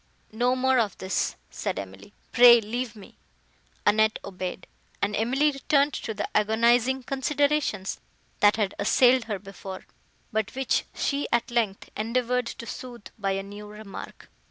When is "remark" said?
13.67-14.31